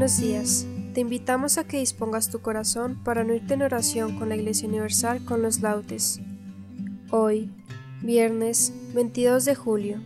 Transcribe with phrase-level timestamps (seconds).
[0.00, 0.66] Buenos días.
[0.94, 5.22] Te invitamos a que dispongas tu corazón para unirte en oración con la Iglesia Universal
[5.26, 6.20] con los laudes.
[7.10, 7.52] Hoy,
[8.00, 10.00] viernes 22 de julio,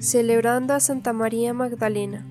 [0.00, 2.26] celebrando a Santa María Magdalena.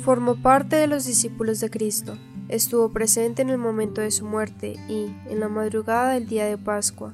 [0.00, 2.16] Formó parte de los discípulos de Cristo,
[2.48, 6.56] estuvo presente en el momento de su muerte y, en la madrugada del día de
[6.56, 7.12] Pascua,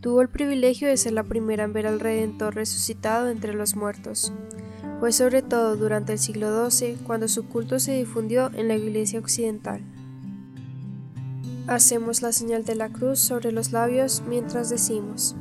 [0.00, 4.32] tuvo el privilegio de ser la primera en ver al Redentor resucitado entre los muertos.
[4.98, 9.20] Fue sobre todo durante el siglo XII cuando su culto se difundió en la Iglesia
[9.20, 9.82] occidental.
[11.66, 15.36] Hacemos la señal de la cruz sobre los labios mientras decimos,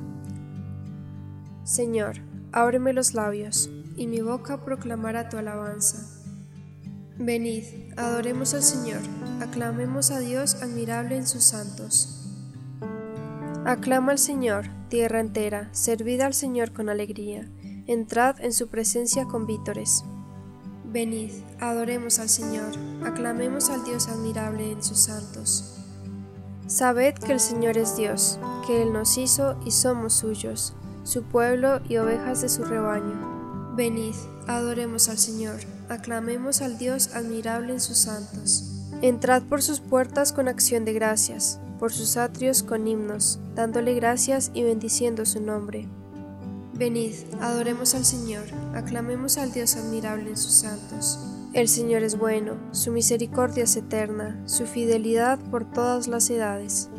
[1.64, 2.18] Señor,
[2.52, 6.22] ábreme los labios, y mi boca proclamará tu alabanza.
[7.18, 7.64] Venid,
[7.96, 9.00] adoremos al Señor,
[9.40, 12.28] aclamemos a Dios admirable en sus santos.
[13.66, 17.50] Aclama al Señor, tierra entera, servid al Señor con alegría
[17.88, 20.04] entrad en su presencia con vítores.
[20.86, 22.72] Venid, adoremos al Señor,
[23.04, 25.76] aclamemos al Dios admirable en sus santos.
[26.68, 30.74] Sabed que el Señor es Dios, que Él nos hizo y somos suyos,
[31.04, 33.74] su pueblo y ovejas de su rebaño.
[33.76, 34.16] Venid,
[34.48, 35.60] adoremos al Señor,
[35.90, 38.72] aclamemos al Dios admirable en sus santos.
[39.02, 44.50] Entrad por sus puertas con acción de gracias, por sus atrios con himnos, dándole gracias
[44.54, 45.88] y bendiciendo su nombre.
[46.78, 48.44] Venid, adoremos al Señor,
[48.74, 51.18] aclamemos al Dios admirable en sus santos.
[51.54, 56.90] El Señor es bueno, su misericordia es eterna, su fidelidad por todas las edades.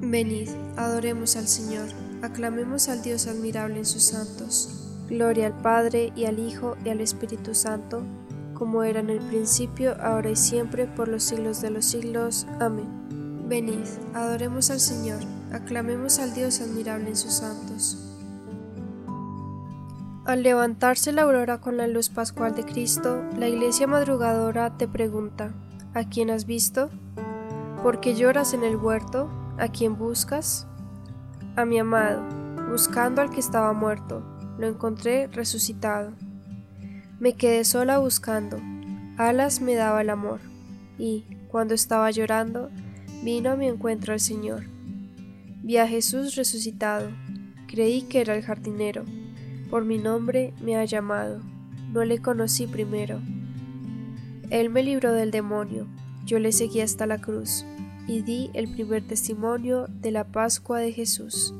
[0.00, 1.88] Venid, adoremos al Señor,
[2.22, 4.86] aclamemos al Dios admirable en sus santos.
[5.08, 8.04] Gloria al Padre y al Hijo y al Espíritu Santo,
[8.54, 12.46] como era en el principio, ahora y siempre, por los siglos de los siglos.
[12.60, 12.86] Amén.
[13.48, 15.18] Venid, adoremos al Señor,
[15.50, 18.09] aclamemos al Dios admirable en sus santos.
[20.30, 25.52] Al levantarse la aurora con la luz pascual de Cristo, la iglesia madrugadora te pregunta,
[25.92, 26.88] ¿a quién has visto?
[27.82, 29.28] ¿Por qué lloras en el huerto?
[29.58, 30.68] ¿A quién buscas?
[31.56, 32.22] A mi amado,
[32.70, 34.22] buscando al que estaba muerto,
[34.56, 36.12] lo encontré resucitado.
[37.18, 38.60] Me quedé sola buscando,
[39.16, 40.38] alas me daba el amor,
[40.96, 42.70] y, cuando estaba llorando,
[43.24, 44.62] vino a mi encuentro el Señor.
[45.64, 47.08] Vi a Jesús resucitado,
[47.66, 49.04] creí que era el jardinero
[49.70, 51.40] por mi nombre me ha llamado,
[51.92, 53.20] no le conocí primero.
[54.50, 55.86] Él me libró del demonio,
[56.26, 57.64] yo le seguí hasta la cruz,
[58.08, 61.54] y di el primer testimonio de la Pascua de Jesús.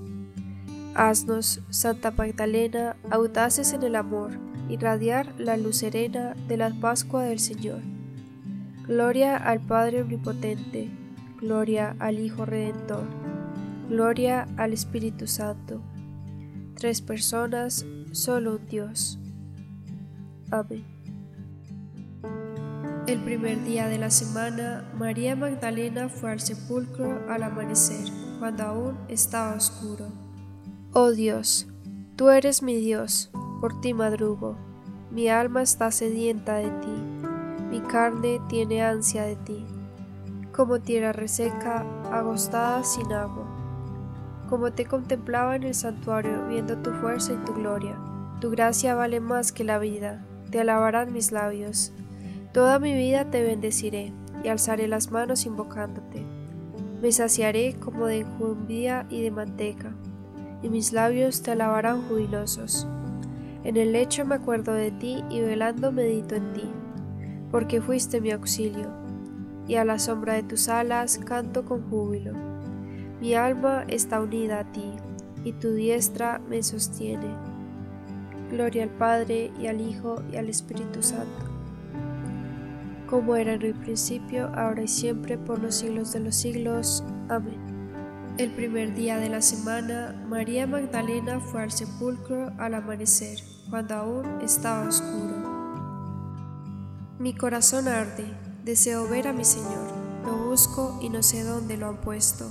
[0.94, 4.32] Haznos, Santa Magdalena, audaces en el amor,
[4.68, 7.80] irradiar la luz serena de la Pascua del Señor.
[8.88, 10.90] Gloria al Padre Omnipotente,
[11.40, 13.04] gloria al Hijo Redentor,
[13.88, 15.80] gloria al Espíritu Santo.
[16.74, 19.18] Tres personas solo un Dios.
[20.50, 20.84] Amén.
[23.06, 28.08] El primer día de la semana, María Magdalena fue al sepulcro al amanecer,
[28.38, 30.06] cuando aún estaba oscuro.
[30.92, 31.66] Oh Dios,
[32.16, 33.30] tú eres mi Dios,
[33.60, 34.56] por ti madrugo.
[35.10, 37.02] Mi alma está sedienta de ti,
[37.70, 39.66] mi carne tiene ansia de ti,
[40.52, 43.59] como tierra reseca, agostada sin agua
[44.50, 47.96] como te contemplaba en el santuario, viendo tu fuerza y tu gloria.
[48.40, 51.92] Tu gracia vale más que la vida, te alabarán mis labios.
[52.52, 54.12] Toda mi vida te bendeciré
[54.42, 56.26] y alzaré las manos invocándote.
[57.00, 59.92] Me saciaré como de enjundia y de manteca,
[60.62, 62.88] y mis labios te alabarán jubilosos.
[63.62, 66.68] En el lecho me acuerdo de ti y velando medito en ti,
[67.52, 68.90] porque fuiste mi auxilio,
[69.68, 72.32] y a la sombra de tus alas canto con júbilo.
[73.20, 74.92] Mi alma está unida a ti,
[75.44, 77.36] y tu diestra me sostiene.
[78.50, 81.44] Gloria al Padre, y al Hijo, y al Espíritu Santo,
[83.08, 87.04] como era en el principio, ahora y siempre, por los siglos de los siglos.
[87.28, 87.58] Amén.
[88.38, 93.38] El primer día de la semana, María Magdalena fue al sepulcro al amanecer,
[93.68, 95.60] cuando aún estaba oscuro.
[97.18, 98.24] Mi corazón arde,
[98.64, 99.92] deseo ver a mi Señor,
[100.24, 102.46] lo busco y no sé dónde lo han puesto.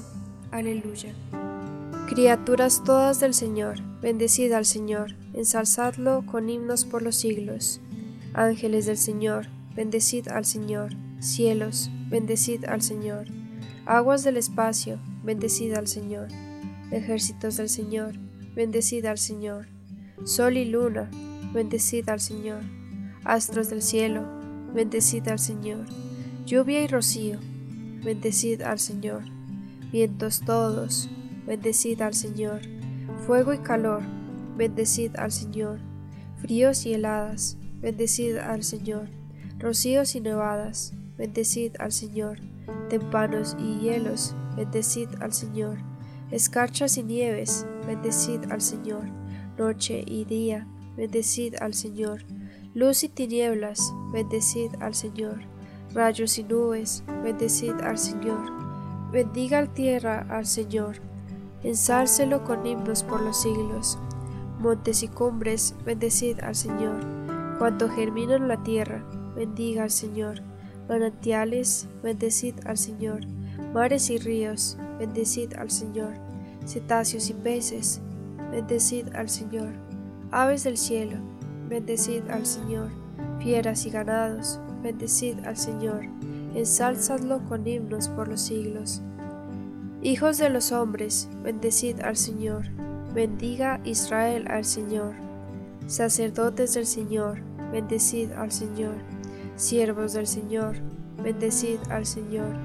[0.52, 1.14] Aleluya.
[2.08, 7.82] Criaturas todas del Señor, bendecid al Señor, ensalzadlo con himnos por los siglos.
[8.34, 10.96] Ángeles del Señor, bendecid al Señor.
[11.20, 13.28] Cielos, bendecid al Señor.
[13.86, 16.30] Aguas del espacio, bendecid al Señor.
[16.90, 18.16] Ejércitos del Señor,
[18.56, 19.68] bendecid al Señor.
[20.24, 21.12] Sol y luna,
[21.54, 22.64] bendecid al Señor.
[23.24, 24.26] Astros del cielo,
[24.74, 25.86] bendecid al Señor.
[26.48, 27.40] Lluvia y rocío,
[28.04, 29.39] bendecid al Señor.
[29.92, 31.10] Vientos todos,
[31.48, 32.62] bendecid al Señor.
[33.26, 34.04] Fuego y calor,
[34.56, 35.80] bendecid al Señor.
[36.38, 39.10] Fríos y heladas, bendecid al Señor.
[39.58, 42.40] Rocíos y nevadas, bendecid al Señor.
[42.90, 45.80] Tempanos y hielos, bendecid al Señor.
[46.30, 49.10] Escarchas y nieves, bendecid al Señor.
[49.58, 52.26] Noche y día, bendecid al Señor.
[52.76, 55.40] Luz y tinieblas, bendecid al Señor.
[55.96, 58.69] Rayos y nubes, bendecid al Señor.
[59.12, 61.10] Bendiga la tierra al Señor
[61.64, 63.98] ensálcelo con himnos por los siglos.
[64.60, 67.06] Montes y cumbres, bendecid al Señor.
[67.58, 69.04] Cuanto germina en la tierra,
[69.36, 70.42] bendiga al Señor.
[70.88, 73.22] Manantiales, bendecid al Señor.
[73.74, 76.14] Mares y ríos, bendecid al Señor.
[76.66, 78.02] Cetáceos y peces,
[78.52, 79.70] bendecid al Señor.
[80.32, 81.18] Aves del cielo,
[81.68, 82.90] bendecid al Señor.
[83.40, 86.19] Fieras y ganados, bendecid al Señor.
[86.56, 89.02] Ensálzadlo con himnos por los siglos.
[90.02, 92.66] Hijos de los hombres, bendecid al Señor.
[93.14, 95.14] Bendiga Israel al Señor.
[95.88, 97.42] Sacerdotes del Señor,
[97.72, 98.96] bendecid al Señor.
[99.56, 100.76] Siervos del Señor,
[101.22, 102.56] bendecid al Señor.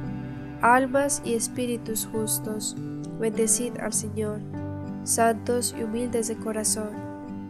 [0.60, 2.76] Almas y espíritus justos,
[3.18, 4.40] bendecid al Señor.
[5.04, 6.90] Santos y humildes de corazón,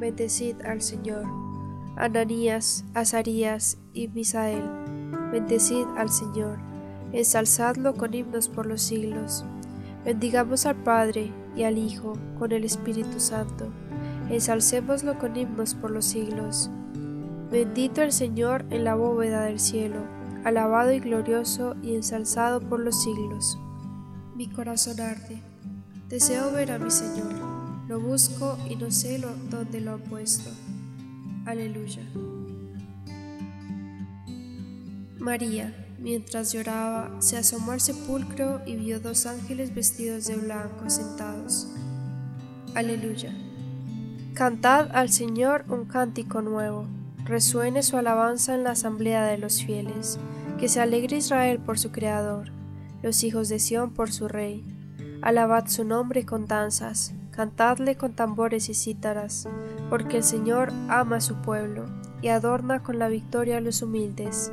[0.01, 1.25] bendecid al Señor.
[1.97, 4.63] Ananías, Azarías y Misael,
[5.35, 6.59] bendecid al Señor.
[7.13, 9.45] Ensalzadlo con himnos por los siglos.
[10.05, 13.67] Bendigamos al Padre y al Hijo con el Espíritu Santo.
[14.31, 16.71] Ensalcémoslo con himnos por los siglos.
[17.51, 19.99] Bendito el Señor en la bóveda del cielo,
[20.45, 23.59] alabado y glorioso y ensalzado por los siglos.
[24.37, 25.43] Mi corazón arde.
[26.09, 27.33] Deseo ver a mi Señor.
[27.89, 30.51] Lo busco y no sé lo, dónde lo han puesto.
[31.45, 32.03] Aleluya.
[35.25, 41.67] María Mientras lloraba, se asomó al sepulcro y vio dos ángeles vestidos de blanco sentados.
[42.75, 43.33] Aleluya.
[44.35, 46.87] Cantad al Señor un cántico nuevo,
[47.25, 50.19] resuene su alabanza en la asamblea de los fieles,
[50.59, 52.51] que se alegre Israel por su Creador,
[53.03, 54.63] los hijos de Sión por su Rey.
[55.23, 59.49] Alabad su nombre con danzas, cantadle con tambores y cítaras,
[59.89, 61.87] porque el Señor ama a su pueblo
[62.21, 64.53] y adorna con la victoria a los humildes.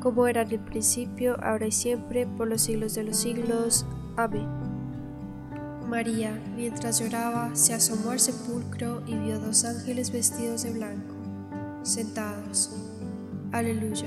[0.00, 3.86] como era en el principio, ahora y siempre, por los siglos de los siglos.
[4.16, 4.48] Amén.
[5.88, 11.14] María, mientras lloraba, se asomó al sepulcro y vio dos ángeles vestidos de blanco,
[11.82, 12.76] sentados.
[13.52, 14.06] Aleluya.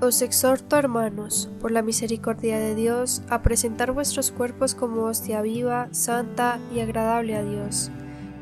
[0.00, 5.88] Os exhorto, hermanos, por la misericordia de Dios, a presentar vuestros cuerpos como hostia viva,
[5.92, 7.90] santa y agradable a Dios.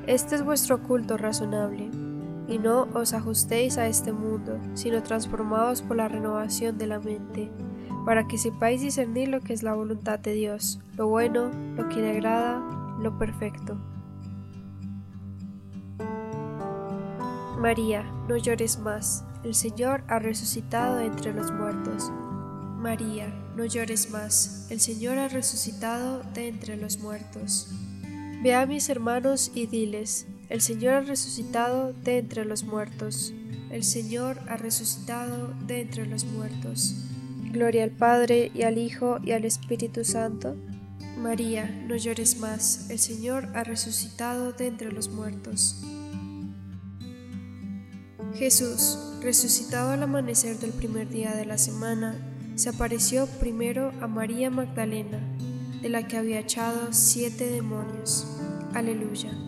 [0.07, 1.91] Este es vuestro culto razonable
[2.49, 7.51] y no os ajustéis a este mundo, sino transformados por la renovación de la mente,
[8.07, 11.97] para que sepáis discernir lo que es la voluntad de Dios, lo bueno, lo que
[11.97, 12.59] le agrada,
[13.01, 13.79] lo perfecto.
[17.59, 22.11] María, no llores más, el Señor ha resucitado entre los muertos.
[22.79, 23.27] María,
[23.57, 27.69] no llores más, el Señor ha resucitado de entre los muertos.
[28.43, 33.35] Ve a mis hermanos y diles, el Señor ha resucitado de entre los muertos.
[33.71, 36.95] El Señor ha resucitado de entre los muertos.
[37.53, 40.57] Gloria al Padre y al Hijo y al Espíritu Santo.
[41.19, 45.83] María, no llores más, el Señor ha resucitado de entre los muertos.
[48.35, 52.17] Jesús, resucitado al amanecer del primer día de la semana,
[52.55, 55.21] se apareció primero a María Magdalena,
[55.83, 58.27] de la que había echado siete demonios.
[58.75, 59.48] Aleluya.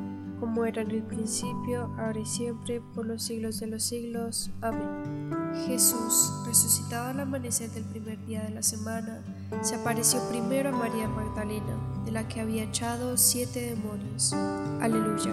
[0.41, 4.49] como era en el principio, ahora y siempre, por los siglos de los siglos.
[4.61, 5.29] Amén.
[5.67, 9.21] Jesús, resucitado al amanecer del primer día de la semana,
[9.61, 14.33] se apareció primero a María Magdalena, de la que había echado siete demonios.
[14.81, 15.31] Aleluya.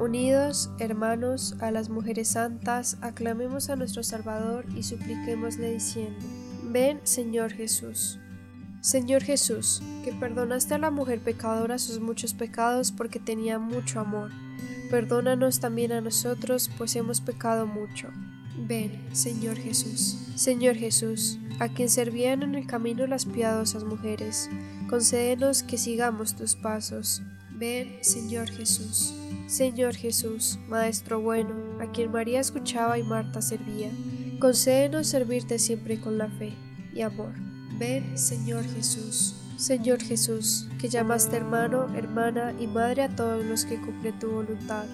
[0.00, 6.26] Unidos, hermanos, a las mujeres santas, aclamemos a nuestro Salvador y supliquémosle diciendo,
[6.64, 8.18] Ven, Señor Jesús.
[8.86, 14.30] Señor Jesús, que perdonaste a la mujer pecadora sus muchos pecados porque tenía mucho amor,
[14.92, 18.06] perdónanos también a nosotros, pues hemos pecado mucho.
[18.56, 20.28] Ven, Señor Jesús.
[20.36, 24.48] Señor Jesús, a quien servían en el camino las piadosas mujeres,
[24.88, 27.22] concédenos que sigamos tus pasos.
[27.50, 29.14] Ven, Señor Jesús.
[29.48, 33.90] Señor Jesús, Maestro bueno, a quien María escuchaba y Marta servía,
[34.38, 36.52] concédenos servirte siempre con la fe
[36.94, 37.45] y amor.
[37.78, 39.34] Ven, Señor Jesús.
[39.58, 44.84] Señor Jesús, que llamaste hermano, hermana y madre a todos los que cumplen tu voluntad,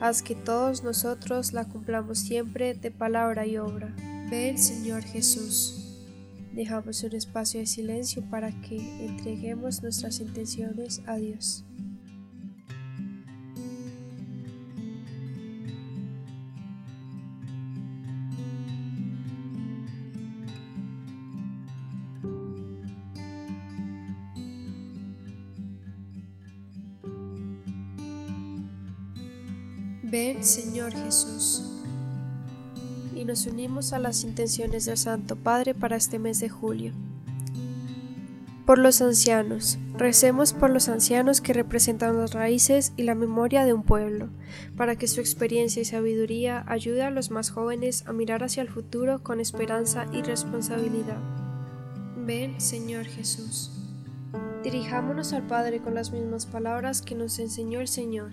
[0.00, 3.94] haz que todos nosotros la cumplamos siempre de palabra y obra.
[4.30, 5.98] Ven, Señor Jesús.
[6.52, 11.64] Dejamos un espacio de silencio para que entreguemos nuestras intenciones a Dios.
[30.44, 31.62] Señor Jesús.
[33.14, 36.92] Y nos unimos a las intenciones del Santo Padre para este mes de julio.
[38.66, 39.78] Por los ancianos.
[39.96, 44.30] Recemos por los ancianos que representan las raíces y la memoria de un pueblo,
[44.76, 48.68] para que su experiencia y sabiduría ayude a los más jóvenes a mirar hacia el
[48.68, 51.18] futuro con esperanza y responsabilidad.
[52.16, 53.70] Ven, Señor Jesús.
[54.64, 58.32] Dirijámonos al Padre con las mismas palabras que nos enseñó el Señor.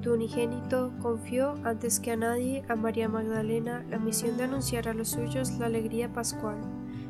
[0.00, 4.94] tu unigénito confió antes que a nadie a María Magdalena la misión de anunciar a
[4.94, 6.58] los suyos la alegría pascual.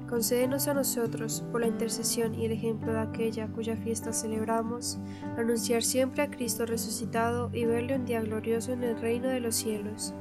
[0.08, 4.98] Concédenos a nosotros, por la intercesión y el ejemplo de aquella cuya fiesta celebramos,
[5.38, 9.54] anunciar siempre a Cristo resucitado y verle un día glorioso en el reino de los
[9.54, 10.12] cielos.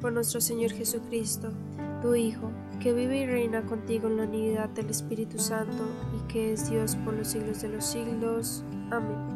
[0.00, 1.52] Por nuestro Señor Jesucristo,
[2.02, 5.84] tu Hijo, que vive y reina contigo en la unidad del Espíritu Santo
[6.16, 8.64] y que es Dios por los siglos de los siglos.
[8.90, 9.35] Amén.